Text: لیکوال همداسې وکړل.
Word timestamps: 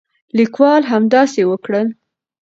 لیکوال 0.37 0.81
همداسې 0.91 1.41
وکړل. 1.45 1.87